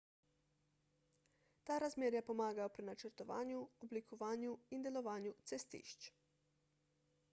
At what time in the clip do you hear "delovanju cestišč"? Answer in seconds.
4.91-6.13